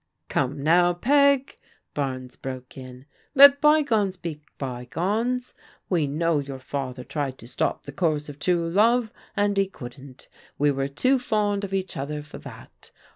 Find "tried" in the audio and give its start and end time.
7.03-7.37